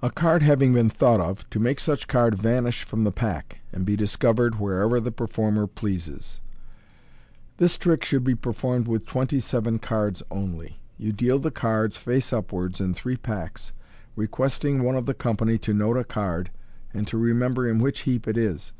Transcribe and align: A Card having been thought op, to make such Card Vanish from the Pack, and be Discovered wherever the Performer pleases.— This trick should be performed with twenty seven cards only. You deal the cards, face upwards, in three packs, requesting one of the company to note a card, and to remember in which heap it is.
A 0.00 0.10
Card 0.10 0.40
having 0.42 0.72
been 0.72 0.88
thought 0.88 1.20
op, 1.20 1.40
to 1.50 1.60
make 1.60 1.78
such 1.78 2.08
Card 2.08 2.36
Vanish 2.36 2.84
from 2.84 3.04
the 3.04 3.12
Pack, 3.12 3.58
and 3.70 3.84
be 3.84 3.96
Discovered 3.96 4.54
wherever 4.58 4.98
the 4.98 5.12
Performer 5.12 5.66
pleases.— 5.66 6.40
This 7.58 7.76
trick 7.76 8.02
should 8.02 8.24
be 8.24 8.34
performed 8.34 8.88
with 8.88 9.04
twenty 9.04 9.40
seven 9.40 9.78
cards 9.78 10.22
only. 10.30 10.80
You 10.96 11.12
deal 11.12 11.38
the 11.38 11.50
cards, 11.50 11.98
face 11.98 12.32
upwards, 12.32 12.80
in 12.80 12.94
three 12.94 13.18
packs, 13.18 13.74
requesting 14.16 14.82
one 14.84 14.96
of 14.96 15.04
the 15.04 15.12
company 15.12 15.58
to 15.58 15.74
note 15.74 15.98
a 15.98 16.04
card, 16.04 16.50
and 16.94 17.06
to 17.08 17.18
remember 17.18 17.68
in 17.68 17.78
which 17.78 18.00
heap 18.04 18.26
it 18.26 18.38
is. 18.38 18.72